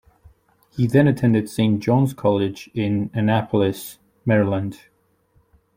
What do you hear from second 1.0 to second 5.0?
attended Saint John's College in Annapolis, Maryland.